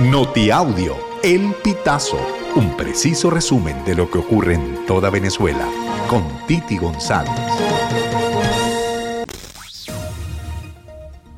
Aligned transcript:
Notiaudio, 0.00 0.96
El 1.22 1.54
Pitazo, 1.62 2.18
un 2.56 2.76
preciso 2.76 3.30
resumen 3.30 3.84
de 3.84 3.94
lo 3.94 4.10
que 4.10 4.18
ocurre 4.18 4.54
en 4.54 4.84
toda 4.86 5.08
Venezuela, 5.08 5.68
con 6.08 6.24
Titi 6.48 6.76
González. 6.78 7.30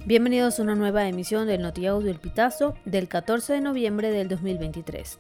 Bienvenidos 0.07 0.59
a 0.59 0.63
una 0.63 0.75
nueva 0.75 1.07
emisión 1.07 1.47
del 1.47 1.61
Notiaudio 1.61 2.11
El 2.11 2.19
Pitazo 2.19 2.75
del 2.87 3.09
14 3.09 3.53
de 3.53 3.61
noviembre 3.61 4.11
del 4.11 4.29
2023. 4.29 5.19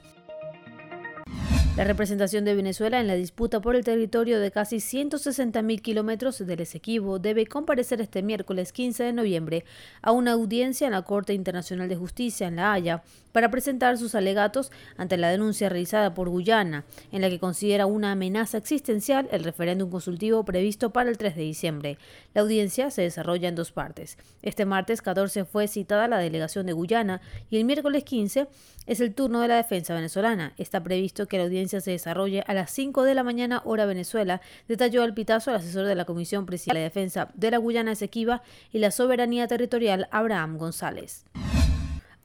La 1.77 1.85
representación 1.85 2.47
de 2.47 2.55
Venezuela 2.55 3.01
en 3.01 3.07
la 3.07 3.17
disputa 3.17 3.61
por 3.61 3.77
el 3.77 3.85
territorio 3.85 4.41
de 4.41 4.51
casi 4.51 4.77
160.000 4.77 5.83
kilómetros 5.83 6.39
del 6.39 6.61
Esequibo 6.61 7.19
debe 7.19 7.45
comparecer 7.45 8.01
este 8.01 8.23
miércoles 8.23 8.73
15 8.73 9.05
de 9.05 9.13
noviembre 9.13 9.67
a 10.01 10.13
una 10.13 10.33
audiencia 10.33 10.87
en 10.87 10.95
la 10.95 11.03
Corte 11.03 11.35
Internacional 11.35 11.91
de 11.91 11.97
Justicia 11.97 12.49
en 12.49 12.57
La 12.57 12.73
Haya 12.73 13.03
para 13.33 13.51
presentar 13.51 13.99
sus 13.99 14.15
alegatos 14.15 14.73
ante 14.97 15.19
la 15.19 15.29
denuncia 15.29 15.69
realizada 15.69 16.15
por 16.15 16.31
Guyana, 16.31 16.87
en 17.13 17.21
la 17.21 17.29
que 17.29 17.39
considera 17.39 17.85
una 17.85 18.13
amenaza 18.13 18.57
existencial 18.57 19.29
el 19.31 19.45
referéndum 19.45 19.91
consultivo 19.91 20.47
previsto 20.47 20.95
para 20.95 21.11
el 21.11 21.19
3 21.19 21.37
de 21.37 21.43
diciembre. 21.43 21.99
La 22.33 22.41
audiencia 22.41 22.91
se 22.91 23.03
desarrolla 23.03 23.51
en 23.51 23.55
dos 23.55 23.73
partes. 23.73 24.17
Este 24.41 24.65
martes 24.65 25.03
14 25.03 25.45
fue 25.45 25.69
citada 25.69 26.09
la 26.09 26.17
delegación 26.17 26.65
de 26.65 26.73
Guyana 26.73 27.21
y 27.51 27.59
el 27.59 27.67
miércoles 27.67 28.05
15 28.05 28.49
es 28.87 29.01
el 29.01 29.15
turno 29.15 29.41
de 29.41 29.49
la 29.49 29.57
defensa 29.57 29.93
venezolana. 29.93 30.55
Está 30.57 30.83
previsto 30.83 31.27
que 31.27 31.37
la 31.37 31.45
audiencia 31.45 31.66
se 31.69 31.91
desarrolle 31.91 32.43
a 32.47 32.55
las 32.55 32.71
5 32.71 33.05
de 33.05 33.15
la 33.15 33.23
mañana 33.23 33.63
hora 33.65 33.87
Venezuela, 33.87 34.41
detalló 34.69 35.03
al 35.03 35.15
pitazo 35.15 35.51
el 35.51 35.57
asesor 35.57 35.87
de 35.87 35.95
la 35.95 36.05
Comisión 36.05 36.47
Presidencial 36.47 36.77
de 36.77 36.83
Defensa 36.83 37.29
de 37.35 37.51
la 37.51 37.59
Guyana 37.59 37.93
Esequiba 37.93 38.43
y 38.73 38.79
la 38.79 38.91
Soberanía 38.91 39.47
Territorial 39.47 40.09
Abraham 40.11 40.59
González. 40.59 41.25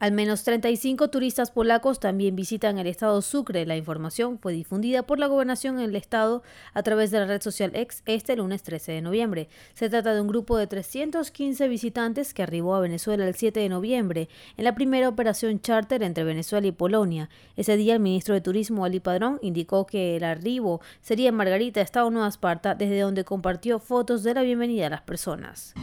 Al 0.02 0.10
menos 0.10 0.42
35 0.42 1.10
turistas 1.10 1.52
polacos 1.52 2.00
también 2.00 2.34
visitan 2.34 2.76
el 2.76 2.88
estado 2.88 3.22
Sucre. 3.22 3.64
La 3.66 3.76
información 3.76 4.36
fue 4.40 4.52
difundida 4.52 5.04
por 5.04 5.20
la 5.20 5.28
gobernación 5.28 5.78
en 5.78 5.90
el 5.90 5.94
estado 5.94 6.42
a 6.74 6.82
través 6.82 7.12
de 7.12 7.20
la 7.20 7.26
red 7.26 7.40
social 7.40 7.70
X 7.72 8.02
este 8.06 8.34
lunes 8.34 8.64
13 8.64 8.90
de 8.90 9.00
noviembre. 9.00 9.48
Se 9.74 9.88
trata 9.88 10.12
de 10.12 10.20
un 10.20 10.26
grupo 10.26 10.56
de 10.56 10.66
315 10.66 11.68
visitantes 11.68 12.34
que 12.34 12.42
arribó 12.42 12.74
a 12.74 12.80
Venezuela 12.80 13.28
el 13.28 13.36
7 13.36 13.60
de 13.60 13.68
noviembre 13.68 14.28
en 14.56 14.64
la 14.64 14.74
primera 14.74 15.08
operación 15.08 15.60
charter 15.60 16.02
entre 16.02 16.24
Venezuela 16.24 16.66
y 16.66 16.72
Polonia. 16.72 17.30
Ese 17.56 17.76
día 17.76 17.94
el 17.94 18.00
ministro 18.00 18.34
de 18.34 18.40
Turismo 18.40 18.84
Ali 18.84 18.98
Padrón 18.98 19.38
indicó 19.40 19.86
que 19.86 20.16
el 20.16 20.24
arribo 20.24 20.80
sería 21.00 21.28
en 21.28 21.36
Margarita, 21.36 21.80
Estado 21.80 22.10
Nueva 22.10 22.26
Esparta, 22.26 22.74
desde 22.74 22.98
donde 22.98 23.24
compartió 23.24 23.78
fotos 23.78 24.24
de 24.24 24.34
la 24.34 24.42
bienvenida 24.42 24.88
a 24.88 24.90
las 24.90 25.02
personas. 25.02 25.74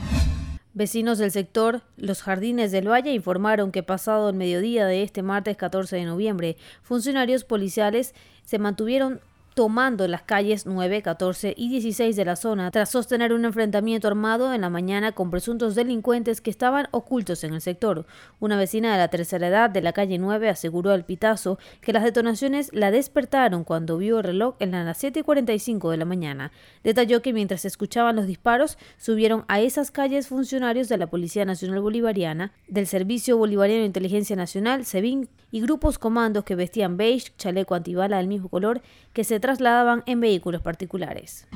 Vecinos 0.73 1.17
del 1.17 1.31
sector 1.31 1.81
Los 1.97 2.21
Jardines 2.21 2.71
del 2.71 2.87
Valle 2.87 3.11
informaron 3.11 3.71
que 3.71 3.81
pasado 3.81 4.29
el 4.29 4.35
mediodía 4.35 4.85
de 4.85 5.01
este 5.01 5.23
martes 5.23 5.57
14 5.57 5.95
de 5.95 6.05
noviembre, 6.05 6.57
funcionarios 6.83 7.43
policiales 7.43 8.13
se 8.43 8.59
mantuvieron 8.59 9.19
tomando 9.53 10.07
las 10.07 10.23
calles 10.23 10.65
9, 10.65 11.01
14 11.01 11.53
y 11.57 11.69
16 11.69 12.15
de 12.15 12.25
la 12.25 12.35
zona 12.35 12.71
tras 12.71 12.89
sostener 12.89 13.33
un 13.33 13.45
enfrentamiento 13.45 14.07
armado 14.07 14.53
en 14.53 14.61
la 14.61 14.69
mañana 14.69 15.11
con 15.11 15.31
presuntos 15.31 15.75
delincuentes 15.75 16.41
que 16.41 16.49
estaban 16.49 16.87
ocultos 16.91 17.43
en 17.43 17.53
el 17.53 17.61
sector. 17.61 18.05
Una 18.39 18.57
vecina 18.57 18.91
de 18.91 18.97
la 18.97 19.07
tercera 19.07 19.47
edad 19.47 19.69
de 19.69 19.81
la 19.81 19.93
calle 19.93 20.17
9 20.17 20.49
aseguró 20.49 20.91
al 20.91 21.05
Pitazo 21.05 21.59
que 21.81 21.93
las 21.93 22.03
detonaciones 22.03 22.71
la 22.73 22.91
despertaron 22.91 23.63
cuando 23.63 23.97
vio 23.97 24.19
el 24.19 24.23
reloj 24.23 24.55
en 24.59 24.71
las 24.71 24.97
7 24.97 25.19
y 25.19 25.23
45 25.23 25.91
de 25.91 25.97
la 25.97 26.05
mañana. 26.05 26.51
Detalló 26.83 27.21
que 27.21 27.33
mientras 27.33 27.65
escuchaban 27.65 28.15
los 28.15 28.27
disparos 28.27 28.77
subieron 28.97 29.45
a 29.47 29.59
esas 29.59 29.91
calles 29.91 30.27
funcionarios 30.27 30.89
de 30.89 30.97
la 30.97 31.07
Policía 31.07 31.45
Nacional 31.45 31.81
Bolivariana, 31.81 32.51
del 32.67 32.87
Servicio 32.87 33.37
Bolivariano 33.37 33.81
de 33.81 33.87
Inteligencia 33.87 34.35
Nacional, 34.35 34.85
SEBIN, 34.85 35.29
y 35.51 35.61
grupos 35.61 35.97
comandos 35.97 36.43
que 36.43 36.55
vestían 36.55 36.97
beige, 36.97 37.31
chaleco 37.37 37.75
antibala 37.75 38.17
del 38.17 38.27
mismo 38.27 38.49
color, 38.49 38.81
que 39.13 39.23
se 39.23 39.39
trasladaban 39.39 40.03
en 40.05 40.19
vehículos 40.19 40.61
particulares. 40.61 41.47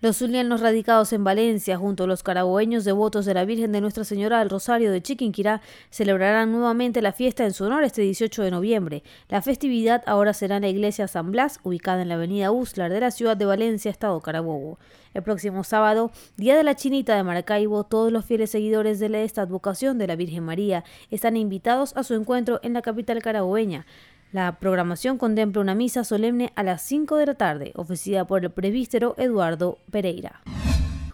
Los 0.00 0.18
zulianos 0.18 0.60
radicados 0.60 1.12
en 1.12 1.24
Valencia, 1.24 1.76
junto 1.76 2.04
a 2.04 2.06
los 2.06 2.22
caraboeños 2.22 2.84
devotos 2.84 3.26
de 3.26 3.34
la 3.34 3.44
Virgen 3.44 3.72
de 3.72 3.80
Nuestra 3.80 4.04
Señora 4.04 4.38
del 4.38 4.48
Rosario 4.48 4.92
de 4.92 5.02
Chiquinquirá, 5.02 5.60
celebrarán 5.90 6.52
nuevamente 6.52 7.02
la 7.02 7.12
fiesta 7.12 7.44
en 7.44 7.52
su 7.52 7.64
honor 7.64 7.82
este 7.82 8.02
18 8.02 8.44
de 8.44 8.52
noviembre. 8.52 9.02
La 9.28 9.42
festividad 9.42 10.04
ahora 10.06 10.34
será 10.34 10.58
en 10.58 10.62
la 10.62 10.68
iglesia 10.68 11.08
San 11.08 11.32
Blas, 11.32 11.58
ubicada 11.64 12.00
en 12.00 12.10
la 12.10 12.14
avenida 12.14 12.52
Uslar 12.52 12.92
de 12.92 13.00
la 13.00 13.10
ciudad 13.10 13.36
de 13.36 13.46
Valencia, 13.46 13.90
Estado 13.90 14.20
Carabobo. 14.20 14.78
El 15.14 15.24
próximo 15.24 15.64
sábado, 15.64 16.12
Día 16.36 16.56
de 16.56 16.62
la 16.62 16.76
Chinita 16.76 17.16
de 17.16 17.24
Maracaibo, 17.24 17.82
todos 17.82 18.12
los 18.12 18.24
fieles 18.24 18.50
seguidores 18.50 19.00
de 19.00 19.24
esta 19.24 19.42
advocación 19.42 19.98
de 19.98 20.06
la 20.06 20.14
Virgen 20.14 20.44
María 20.44 20.84
están 21.10 21.36
invitados 21.36 21.96
a 21.96 22.04
su 22.04 22.14
encuentro 22.14 22.60
en 22.62 22.74
la 22.74 22.82
capital 22.82 23.20
carabobeña. 23.20 23.84
La 24.30 24.58
programación 24.58 25.16
contempla 25.16 25.62
una 25.62 25.74
misa 25.74 26.04
solemne 26.04 26.52
a 26.54 26.62
las 26.62 26.82
5 26.82 27.16
de 27.16 27.26
la 27.26 27.34
tarde, 27.34 27.72
ofrecida 27.76 28.26
por 28.26 28.44
el 28.44 28.50
prevístero 28.50 29.14
Eduardo 29.16 29.78
Pereira. 29.90 30.42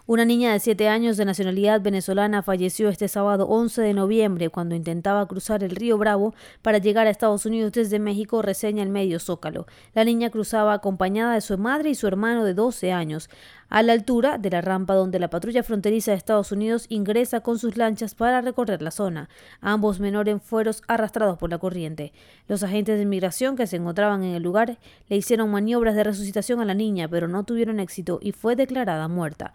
Una 0.07 0.23
niña 0.23 0.53
de 0.53 0.59
7 0.59 0.87
años 0.87 1.17
de 1.17 1.25
nacionalidad 1.25 1.81
venezolana 1.81 2.43
falleció 2.43 2.89
este 2.89 3.07
sábado 3.07 3.47
11 3.47 3.81
de 3.81 3.95
noviembre 3.95 4.49
cuando 4.49 4.75
intentaba 4.75 5.27
cruzar 5.27 5.63
el 5.63 5.71
río 5.71 5.97
Bravo 5.97 6.35
para 6.61 6.77
llegar 6.77 7.07
a 7.07 7.09
Estados 7.09 7.47
Unidos 7.47 7.71
desde 7.71 7.97
México, 7.97 8.43
reseña 8.43 8.83
el 8.83 8.89
medio 8.89 9.19
Zócalo. 9.19 9.65
La 9.95 10.03
niña 10.03 10.29
cruzaba 10.29 10.73
acompañada 10.73 11.33
de 11.33 11.41
su 11.41 11.57
madre 11.57 11.89
y 11.89 11.95
su 11.95 12.05
hermano 12.05 12.43
de 12.43 12.53
12 12.53 12.91
años, 12.91 13.31
a 13.67 13.81
la 13.81 13.93
altura 13.93 14.37
de 14.37 14.51
la 14.51 14.61
rampa 14.61 14.93
donde 14.93 15.17
la 15.17 15.31
patrulla 15.31 15.63
fronteriza 15.63 16.11
de 16.11 16.17
Estados 16.17 16.51
Unidos 16.51 16.85
ingresa 16.89 17.41
con 17.41 17.57
sus 17.57 17.75
lanchas 17.75 18.13
para 18.13 18.41
recorrer 18.41 18.83
la 18.83 18.91
zona. 18.91 19.27
Ambos 19.59 19.99
menores 19.99 20.39
fueron 20.43 20.75
arrastrados 20.87 21.39
por 21.39 21.49
la 21.49 21.57
corriente. 21.57 22.13
Los 22.47 22.61
agentes 22.61 22.97
de 22.97 23.01
inmigración 23.01 23.55
que 23.55 23.65
se 23.65 23.77
encontraban 23.77 24.23
en 24.23 24.35
el 24.35 24.43
lugar 24.43 24.77
le 25.09 25.15
hicieron 25.15 25.49
maniobras 25.49 25.95
de 25.95 26.03
resucitación 26.03 26.59
a 26.59 26.65
la 26.65 26.75
niña, 26.75 27.07
pero 27.07 27.27
no 27.27 27.43
tuvieron 27.43 27.79
éxito 27.79 28.19
y 28.21 28.33
fue 28.33 28.55
declarada 28.55 29.07
muerta. 29.07 29.51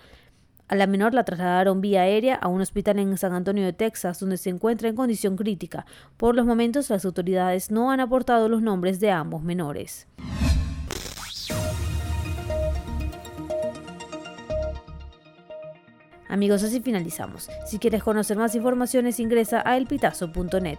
A 0.71 0.77
la 0.77 0.87
menor 0.87 1.15
la 1.15 1.25
trasladaron 1.25 1.81
vía 1.81 2.03
aérea 2.03 2.37
a 2.37 2.47
un 2.47 2.61
hospital 2.61 3.01
en 3.01 3.19
San 3.19 3.33
Antonio 3.33 3.65
de 3.65 3.73
Texas, 3.73 4.21
donde 4.21 4.37
se 4.37 4.51
encuentra 4.51 4.89
en 4.89 4.95
condición 4.95 5.37
crítica. 5.37 5.85
Por 6.17 6.37
los 6.37 6.47
momentos, 6.47 6.89
las 6.91 7.05
autoridades 7.05 7.73
no 7.73 7.91
han 7.91 7.99
aportado 7.99 8.49
los 8.49 8.63
nombres 8.63 9.01
de 9.01 9.11
ambos 9.11 9.43
menores. 9.43 10.07
Amigos, 16.29 16.63
así 16.63 16.79
finalizamos. 16.79 17.51
Si 17.67 17.81
quieres 17.81 18.05
conocer 18.05 18.37
más 18.37 18.55
informaciones, 18.55 19.19
ingresa 19.19 19.65
a 19.67 19.77
elpitazo.net. 19.77 20.79